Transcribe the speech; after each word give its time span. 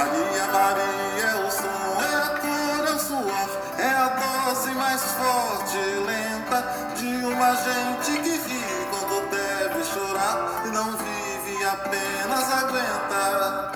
Maria, 0.00 0.46
Maria 0.46 1.26
é 1.26 1.46
o 1.46 1.50
som, 1.50 2.00
é 2.00 2.14
a 2.16 2.28
cor, 2.40 2.88
é 2.88 2.90
o 2.90 2.98
suor, 2.98 3.50
é 3.78 3.86
a 3.86 4.08
dose 4.08 4.70
mais 4.70 5.02
forte 5.02 5.76
e 5.76 5.96
lenta 6.06 6.62
de 6.96 7.26
uma 7.26 7.54
gente 7.54 8.12
que 8.22 8.30
ri 8.30 8.64
quando 8.88 9.28
deve 9.30 9.84
chorar 9.84 10.66
e 10.66 10.70
não 10.70 10.96
vive, 10.96 11.64
apenas 11.66 12.50
aguenta. 12.50 13.72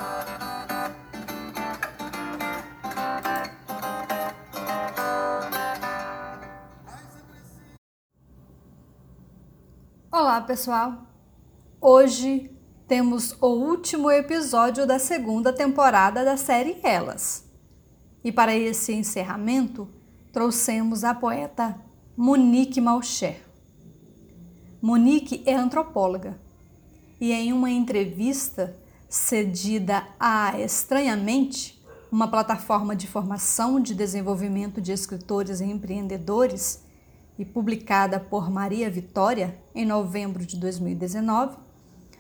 Olá, 10.11 10.41
pessoal! 10.41 11.03
Hoje 11.83 12.54
temos 12.87 13.37
o 13.41 13.47
último 13.47 14.11
episódio 14.11 14.87
da 14.87 14.99
segunda 14.99 15.53
temporada 15.53 16.25
da 16.25 16.37
série 16.37 16.77
Elas. 16.83 17.45
E 18.23 18.31
para 18.31 18.55
esse 18.55 18.93
encerramento, 18.93 19.89
trouxemos 20.33 21.05
a 21.05 21.15
poeta 21.15 21.79
Monique 22.17 22.81
Malcher. 22.81 23.43
Monique 24.83 25.43
é 25.47 25.55
antropóloga 25.55 26.39
e 27.21 27.33
em 27.33 27.53
uma 27.53 27.71
entrevista 27.71 28.77
cedida 29.09 30.07
a 30.21 30.61
Estranhamente, 30.61 31.83
uma 32.13 32.29
plataforma 32.29 32.95
de 32.95 33.07
formação 33.07 33.81
de 33.81 33.95
desenvolvimento 33.95 34.81
de 34.81 34.93
escritores 34.93 35.61
e 35.61 35.65
empreendedores, 35.65 36.85
e 37.39 37.45
publicada 37.45 38.21
por 38.21 38.49
Maria 38.49 38.89
Vitória 38.89 39.59
em 39.75 39.85
novembro 39.85 40.47
de 40.47 40.57
2019, 40.57 41.57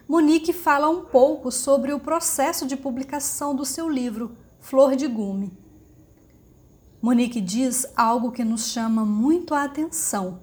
Monique 0.06 0.52
fala 0.52 0.88
um 0.88 1.02
pouco 1.02 1.50
sobre 1.50 1.92
o 1.92 1.98
processo 1.98 2.66
de 2.66 2.76
publicação 2.76 3.54
do 3.56 3.64
seu 3.64 3.88
livro 3.88 4.36
Flor 4.60 4.96
de 4.96 5.08
Gume. 5.08 5.50
Monique 7.00 7.40
diz 7.40 7.86
algo 7.96 8.30
que 8.30 8.44
nos 8.44 8.68
chama 8.68 9.02
muito 9.04 9.54
a 9.54 9.64
atenção 9.64 10.40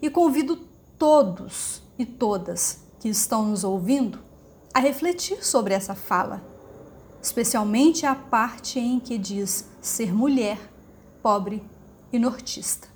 e 0.00 0.08
convido 0.08 0.56
todos 0.98 1.82
e 1.98 2.06
todas 2.06 2.84
que 3.00 3.08
estão 3.08 3.44
nos 3.44 3.64
ouvindo 3.64 4.18
a 4.72 4.80
refletir 4.80 5.44
sobre 5.44 5.74
essa 5.74 5.94
fala, 5.94 6.42
especialmente 7.20 8.06
a 8.06 8.14
parte 8.14 8.78
em 8.78 8.98
que 8.98 9.18
diz 9.18 9.68
ser 9.82 10.14
mulher, 10.14 10.58
pobre 11.22 11.62
e 12.10 12.18
nortista. 12.18 12.88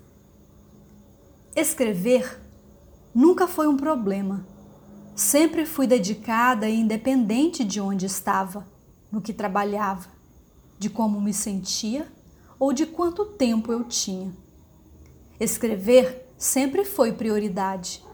Escrever 1.54 2.40
nunca 3.14 3.46
foi 3.46 3.68
um 3.68 3.76
problema. 3.76 4.55
Sempre 5.16 5.64
fui 5.64 5.86
dedicada 5.86 6.68
e 6.68 6.78
independente 6.78 7.64
de 7.64 7.80
onde 7.80 8.04
estava, 8.04 8.68
no 9.10 9.22
que 9.22 9.32
trabalhava, 9.32 10.10
de 10.78 10.90
como 10.90 11.22
me 11.22 11.32
sentia 11.32 12.06
ou 12.58 12.70
de 12.70 12.84
quanto 12.84 13.24
tempo 13.24 13.72
eu 13.72 13.82
tinha. 13.84 14.30
Escrever 15.40 16.30
sempre 16.36 16.84
foi 16.84 17.14
prioridade. 17.14 18.04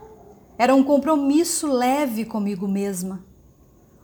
Era 0.57 0.77
um 0.77 0.85
compromisso 0.85 1.67
leve 1.67 2.25
comigo 2.25 2.69
mesma. 2.69 3.25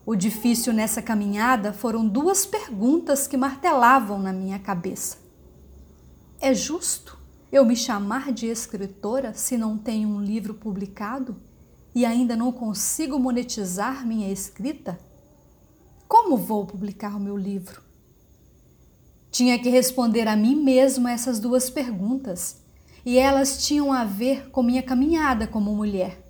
O 0.05 0.17
difícil 0.17 0.73
nessa 0.73 1.01
caminhada 1.01 1.73
foram 1.73 2.05
duas 2.05 2.45
perguntas 2.45 3.29
que 3.29 3.37
martelavam 3.37 4.19
na 4.19 4.33
minha 4.33 4.59
cabeça. 4.59 5.19
É 6.41 6.53
justo 6.53 7.17
eu 7.53 7.65
me 7.65 7.77
chamar 7.77 8.33
de 8.33 8.47
escritora 8.47 9.35
se 9.35 9.57
não 9.57 9.79
tenho 9.79 10.09
um 10.09 10.21
livro 10.21 10.53
publicado 10.53 11.47
e 11.95 12.05
ainda 12.05 12.37
não 12.37 12.53
consigo 12.53 13.19
monetizar 13.19 14.07
minha 14.07 14.31
escrita? 14.31 14.99
Como 16.07 16.37
vou 16.37 16.67
publicar 16.67 17.17
o 17.17 17.21
meu 17.21 17.37
livro? 17.37 17.83
Tinha 19.31 19.59
que 19.59 19.69
responder 19.69 20.27
a 20.27 20.35
mim 20.35 20.57
mesmo 20.57 21.07
essas 21.07 21.39
duas 21.39 21.69
perguntas, 21.69 22.63
e 23.05 23.19
elas 23.19 23.67
tinham 23.67 23.93
a 23.93 24.05
ver 24.05 24.51
com 24.51 24.63
minha 24.63 24.83
caminhada 24.83 25.47
como 25.47 25.75
mulher. 25.75 26.25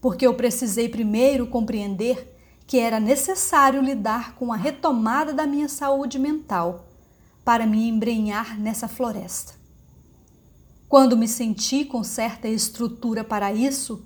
Porque 0.00 0.26
eu 0.26 0.34
precisei 0.34 0.88
primeiro 0.88 1.46
compreender 1.46 2.36
que 2.66 2.78
era 2.78 2.98
necessário 2.98 3.82
lidar 3.82 4.34
com 4.36 4.52
a 4.52 4.56
retomada 4.56 5.32
da 5.32 5.46
minha 5.46 5.68
saúde 5.68 6.18
mental 6.18 6.88
para 7.44 7.66
me 7.66 7.88
embrenhar 7.88 8.58
nessa 8.58 8.88
floresta. 8.88 9.61
Quando 10.92 11.16
me 11.16 11.26
senti 11.26 11.86
com 11.86 12.04
certa 12.04 12.46
estrutura 12.46 13.24
para 13.24 13.50
isso, 13.50 14.04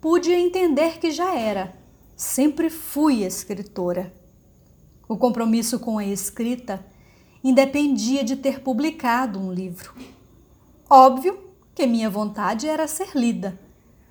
pude 0.00 0.30
entender 0.30 1.00
que 1.00 1.10
já 1.10 1.34
era, 1.34 1.76
sempre 2.14 2.70
fui 2.70 3.24
escritora. 3.24 4.14
O 5.08 5.16
compromisso 5.16 5.80
com 5.80 5.98
a 5.98 6.04
escrita 6.04 6.86
independia 7.42 8.22
de 8.22 8.36
ter 8.36 8.60
publicado 8.60 9.40
um 9.40 9.52
livro. 9.52 9.92
Óbvio 10.88 11.36
que 11.74 11.84
minha 11.84 12.08
vontade 12.08 12.68
era 12.68 12.86
ser 12.86 13.10
lida, 13.16 13.58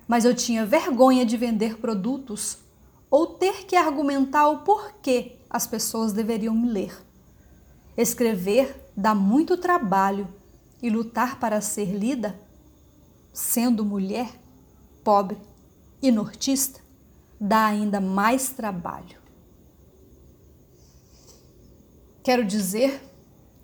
mas 0.06 0.26
eu 0.26 0.34
tinha 0.34 0.66
vergonha 0.66 1.24
de 1.24 1.38
vender 1.38 1.78
produtos 1.78 2.58
ou 3.10 3.28
ter 3.28 3.64
que 3.64 3.76
argumentar 3.76 4.46
o 4.46 4.58
porquê 4.58 5.38
as 5.48 5.66
pessoas 5.66 6.12
deveriam 6.12 6.54
me 6.54 6.68
ler. 6.68 6.94
Escrever 7.96 8.90
dá 8.94 9.14
muito 9.14 9.56
trabalho 9.56 10.28
e 10.82 10.88
lutar 10.90 11.38
para 11.38 11.60
ser 11.60 11.94
lida, 11.94 12.40
sendo 13.32 13.84
mulher, 13.84 14.30
pobre 15.04 15.38
e 16.02 16.10
nortista, 16.10 16.80
dá 17.40 17.66
ainda 17.66 18.00
mais 18.00 18.50
trabalho. 18.50 19.18
Quero 22.22 22.44
dizer 22.44 23.02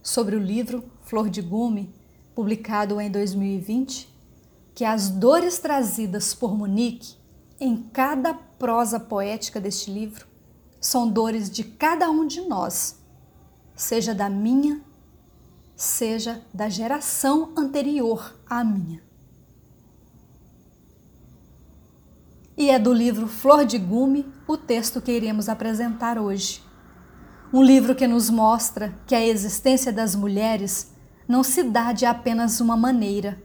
sobre 0.03 0.37
o 0.37 0.41
livro 0.41 0.85
Flor 1.03 1.29
de 1.29 1.43
Gume, 1.43 1.95
publicado 2.35 3.01
em 3.01 3.11
2020, 3.11 4.15
que 4.75 4.85
as 4.85 5.09
dores 5.09 5.59
trazidas 5.59 6.35
por 6.35 6.57
Monique 6.57 7.17
em 7.59 7.77
cada 7.77 8.35
prosa 8.35 9.01
poética 9.01 9.61
deste 9.61 9.91
livro 9.91 10.27
são 10.81 11.09
dores 11.09 11.51
de 11.51 11.65
cada 11.65 12.11
um 12.11 12.27
de 12.27 12.43
nós 12.43 12.97
seja 13.77 14.15
da 14.15 14.31
minha, 14.31 14.81
seja 15.77 16.43
da 16.53 16.71
geração 16.71 17.53
anterior 17.55 18.35
à 18.49 18.65
minha. 18.65 19.03
E 22.57 22.71
é 22.71 22.79
do 22.79 22.91
livro 22.91 23.29
Flor 23.29 23.67
de 23.67 23.77
Gume 23.77 24.27
o 24.49 24.57
texto 24.57 25.03
que 25.03 25.13
iremos 25.13 25.47
apresentar 25.47 26.19
hoje. 26.19 26.63
Um 27.53 27.63
livro 27.63 27.95
que 27.95 28.07
nos 28.07 28.31
mostra 28.31 28.97
que 29.07 29.15
a 29.15 29.25
existência 29.25 29.93
das 29.93 30.17
mulheres 30.17 30.91
não 31.29 31.43
se 31.43 31.63
dá 31.63 31.93
de 31.93 32.07
apenas 32.07 32.59
uma 32.59 32.77
maneira. 32.77 33.43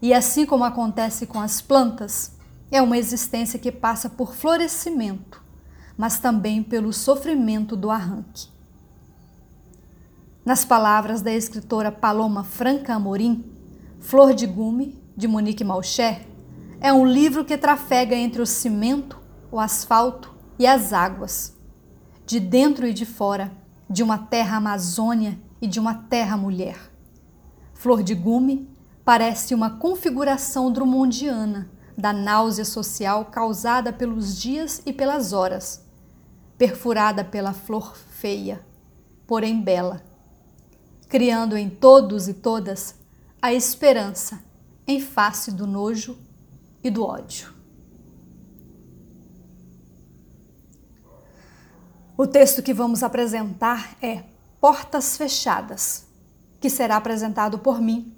E 0.00 0.14
assim 0.14 0.46
como 0.46 0.62
acontece 0.62 1.26
com 1.26 1.40
as 1.40 1.60
plantas, 1.60 2.36
é 2.70 2.80
uma 2.80 2.96
existência 2.96 3.58
que 3.58 3.72
passa 3.72 4.08
por 4.08 4.34
florescimento, 4.34 5.42
mas 5.96 6.20
também 6.20 6.62
pelo 6.62 6.92
sofrimento 6.92 7.76
do 7.76 7.90
arranque. 7.90 8.48
Nas 10.44 10.64
palavras 10.64 11.22
da 11.22 11.32
escritora 11.32 11.92
Paloma 11.92 12.42
Franca 12.42 12.94
Amorim, 12.94 13.44
Flor 14.00 14.34
de 14.34 14.44
Gume, 14.44 15.00
de 15.16 15.28
Monique 15.28 15.62
Malcher, 15.62 16.26
é 16.80 16.92
um 16.92 17.06
livro 17.06 17.44
que 17.44 17.56
trafega 17.56 18.16
entre 18.16 18.42
o 18.42 18.46
cimento, 18.46 19.20
o 19.52 19.60
asfalto 19.60 20.34
e 20.58 20.66
as 20.66 20.92
águas, 20.92 21.56
de 22.26 22.40
dentro 22.40 22.88
e 22.88 22.92
de 22.92 23.06
fora, 23.06 23.52
de 23.88 24.02
uma 24.02 24.18
terra 24.18 24.56
amazônia 24.56 25.38
e 25.60 25.68
de 25.68 25.78
uma 25.78 25.94
terra 25.94 26.36
mulher. 26.36 26.90
Flor 27.72 28.02
de 28.02 28.16
Gume 28.16 28.68
parece 29.04 29.54
uma 29.54 29.70
configuração 29.78 30.72
drummondiana 30.72 31.70
da 31.96 32.12
náusea 32.12 32.64
social 32.64 33.26
causada 33.26 33.92
pelos 33.92 34.36
dias 34.36 34.82
e 34.84 34.92
pelas 34.92 35.32
horas, 35.32 35.86
perfurada 36.58 37.22
pela 37.22 37.52
flor 37.52 37.96
feia, 37.96 38.60
porém 39.24 39.62
bela 39.62 40.10
criando 41.12 41.58
em 41.58 41.68
todos 41.68 42.26
e 42.26 42.32
todas 42.32 42.94
a 43.42 43.52
esperança 43.52 44.42
em 44.86 44.98
face 44.98 45.52
do 45.52 45.66
nojo 45.66 46.16
e 46.82 46.88
do 46.88 47.04
ódio. 47.04 47.52
O 52.16 52.26
texto 52.26 52.62
que 52.62 52.72
vamos 52.72 53.02
apresentar 53.02 53.94
é 54.00 54.24
Portas 54.58 55.18
Fechadas, 55.18 56.06
que 56.58 56.70
será 56.70 56.96
apresentado 56.96 57.58
por 57.58 57.78
mim, 57.78 58.16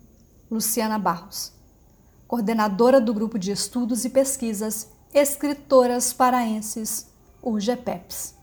Luciana 0.49 0.96
Barros, 0.96 1.52
coordenadora 2.29 3.00
do 3.00 3.12
grupo 3.12 3.41
de 3.41 3.50
estudos 3.50 4.05
e 4.05 4.11
pesquisas 4.11 4.88
Escritoras 5.12 6.12
Paraenses, 6.12 7.08
UGPEPS. 7.43 8.37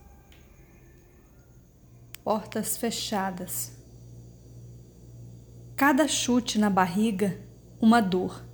Portas 2.21 2.75
Fechadas 2.75 3.79
cada 5.81 6.07
chute 6.07 6.59
na 6.59 6.69
barriga, 6.69 7.39
uma 7.79 7.99
dor. 7.99 8.45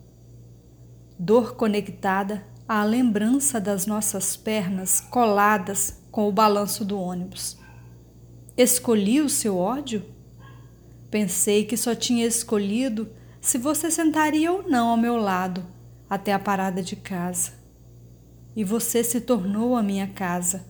Dor 1.19 1.57
conectada 1.57 2.47
à 2.65 2.85
lembrança 2.85 3.59
das 3.59 3.85
nossas 3.85 4.37
pernas 4.37 5.01
coladas 5.01 6.01
com 6.09 6.29
o 6.29 6.31
balanço 6.31 6.85
do 6.85 6.97
ônibus. 6.97 7.59
Escolhi 8.55 9.19
o 9.19 9.27
seu 9.27 9.57
ódio? 9.57 10.05
Pensei 11.11 11.65
que 11.65 11.75
só 11.75 11.93
tinha 11.93 12.25
escolhido 12.25 13.09
se 13.41 13.57
você 13.57 13.91
sentaria 13.91 14.49
ou 14.49 14.63
não 14.63 14.87
ao 14.87 14.95
meu 14.95 15.17
lado 15.17 15.65
até 16.09 16.31
a 16.31 16.39
parada 16.39 16.81
de 16.81 16.95
casa. 16.95 17.51
E 18.55 18.63
você 18.63 19.03
se 19.03 19.19
tornou 19.19 19.75
a 19.75 19.83
minha 19.83 20.07
casa, 20.07 20.65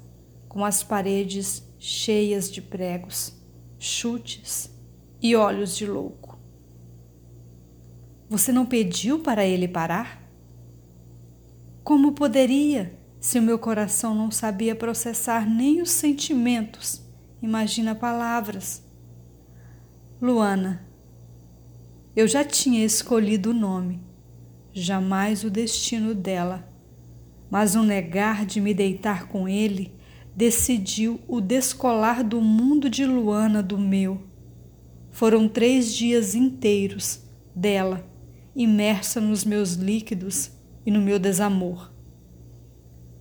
com 0.50 0.66
as 0.66 0.82
paredes 0.82 1.64
cheias 1.78 2.50
de 2.50 2.64
pregos, 2.64 3.32
chutes 3.78 4.76
e 5.22 5.36
olhos 5.36 5.78
de 5.78 5.86
louco. 5.86 6.27
Você 8.30 8.52
não 8.52 8.66
pediu 8.66 9.20
para 9.20 9.46
ele 9.46 9.68
parar? 9.68 10.22
Como 11.82 12.12
poderia, 12.12 13.00
se 13.22 13.40
o 13.40 13.42
meu 13.42 13.58
coração 13.58 14.14
não 14.14 14.30
sabia 14.30 14.76
processar 14.76 15.50
nem 15.50 15.82
os 15.82 15.92
sentimentos? 15.92 17.02
Imagina 17.42 17.96
palavras. 17.96 18.84
Luana, 20.22 20.86
eu 22.16 22.28
já 22.28 22.44
tinha 22.44 22.84
escolhido 22.84 23.52
o 23.52 23.54
nome, 23.54 24.02
jamais 24.74 25.46
o 25.46 25.50
destino 25.50 26.14
dela, 26.14 26.68
mas 27.50 27.76
o 27.76 27.84
negar 27.84 28.46
de 28.46 28.60
me 28.60 28.74
deitar 28.74 29.28
com 29.28 29.48
ele 29.48 29.96
decidiu 30.36 31.22
o 31.30 31.40
descolar 31.40 32.24
do 32.26 32.42
mundo 32.42 32.90
de 32.90 33.06
Luana 33.06 33.64
do 33.64 33.78
meu. 33.78 34.22
Foram 35.12 35.48
três 35.48 35.94
dias 35.94 36.36
inteiros 36.36 37.22
dela, 37.56 38.06
imersa 38.58 39.22
nos 39.22 39.46
meus 39.46 39.74
líquidos 39.74 40.50
e 40.84 40.90
no 40.90 41.00
meu 41.00 41.20
desamor. 41.20 41.94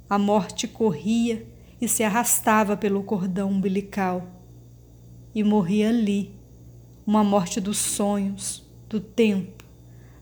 A 0.08 0.18
morte 0.18 0.66
corria 0.66 1.46
e 1.78 1.86
se 1.86 2.02
arrastava 2.02 2.74
pelo 2.74 3.02
cordão 3.02 3.50
umbilical. 3.50 4.26
E 5.34 5.44
morria 5.44 5.90
ali, 5.90 6.34
uma 7.06 7.22
morte 7.22 7.60
dos 7.60 7.76
sonhos, 7.76 8.66
do 8.88 8.98
tempo, 8.98 9.62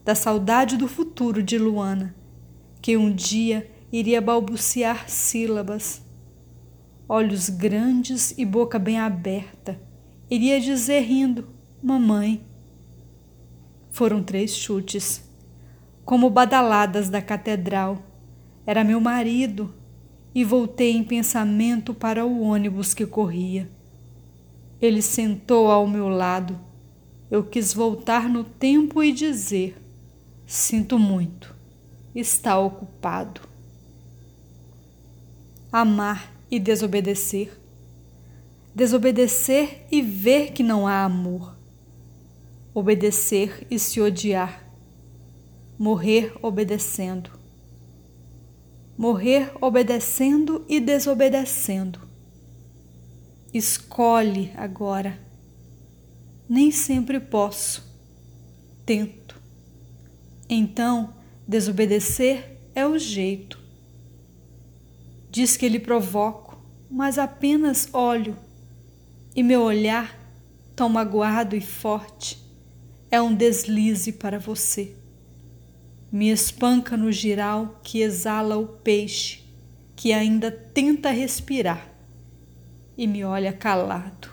da 0.04 0.16
saudade 0.16 0.76
do 0.76 0.88
futuro 0.88 1.44
de 1.44 1.58
Luana, 1.58 2.12
que 2.82 2.96
um 2.96 3.14
dia 3.14 3.70
iria 3.92 4.20
balbuciar 4.20 5.08
sílabas. 5.08 6.02
Olhos 7.08 7.48
grandes 7.48 8.36
e 8.36 8.44
boca 8.44 8.80
bem 8.80 8.98
aberta, 8.98 9.80
iria 10.28 10.60
dizer 10.60 11.02
rindo: 11.02 11.46
Mamãe. 11.80 12.53
Foram 13.94 14.24
três 14.24 14.56
chutes, 14.56 15.22
como 16.04 16.28
badaladas 16.28 17.08
da 17.08 17.22
catedral. 17.22 18.02
Era 18.66 18.82
meu 18.82 19.00
marido, 19.00 19.72
e 20.34 20.42
voltei 20.42 20.96
em 20.96 21.04
pensamento 21.04 21.94
para 21.94 22.26
o 22.26 22.40
ônibus 22.40 22.92
que 22.92 23.06
corria. 23.06 23.70
Ele 24.82 25.00
sentou 25.00 25.70
ao 25.70 25.86
meu 25.86 26.08
lado. 26.08 26.58
Eu 27.30 27.44
quis 27.44 27.72
voltar 27.72 28.28
no 28.28 28.42
tempo 28.42 29.00
e 29.00 29.12
dizer: 29.12 29.80
Sinto 30.44 30.98
muito, 30.98 31.54
está 32.12 32.58
ocupado. 32.58 33.42
Amar 35.70 36.32
e 36.50 36.58
desobedecer. 36.58 37.56
Desobedecer 38.74 39.86
e 39.88 40.02
ver 40.02 40.50
que 40.50 40.64
não 40.64 40.84
há 40.84 41.04
amor. 41.04 41.53
Obedecer 42.74 43.66
e 43.70 43.78
se 43.78 44.00
odiar. 44.00 44.68
Morrer 45.78 46.34
obedecendo 46.42 47.44
morrer 48.96 49.52
obedecendo 49.60 50.64
e 50.68 50.80
desobedecendo. 50.80 52.00
Escolhe 53.52 54.52
agora. 54.56 55.18
Nem 56.48 56.70
sempre 56.70 57.18
posso. 57.20 57.82
Tento. 58.84 59.40
Então, 60.48 61.14
desobedecer 61.46 62.58
é 62.74 62.86
o 62.86 62.98
jeito. 62.98 63.58
Diz 65.30 65.56
que 65.56 65.68
lhe 65.68 65.80
provoco, 65.80 66.56
mas 66.90 67.18
apenas 67.18 67.88
olho, 67.92 68.36
e 69.34 69.42
meu 69.42 69.62
olhar, 69.62 70.16
tão 70.76 70.88
magoado 70.88 71.56
e 71.56 71.60
forte, 71.60 72.43
é 73.14 73.22
um 73.22 73.34
deslize 73.34 74.12
para 74.12 74.38
você 74.38 74.94
me 76.14 76.30
espanca 76.30 76.96
no 76.96 77.10
giral 77.10 77.80
que 77.82 78.00
exala 78.00 78.56
o 78.56 78.68
peixe, 78.68 79.42
que 79.96 80.12
ainda 80.12 80.48
tenta 80.48 81.10
respirar 81.10 81.88
e 82.96 83.04
me 83.08 83.24
olha 83.24 83.52
calado. 83.52 84.30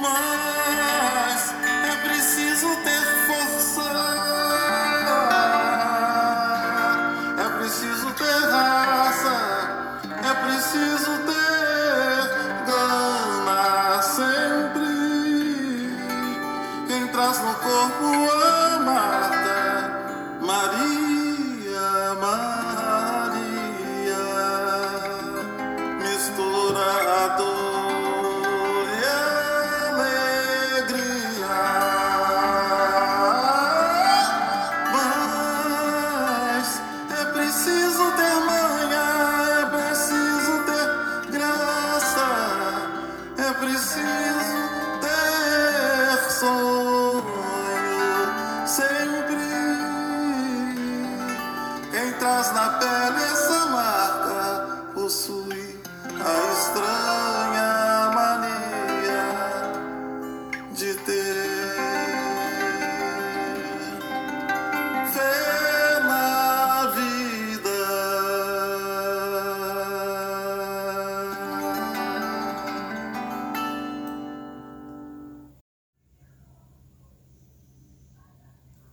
Mas 0.00 0.39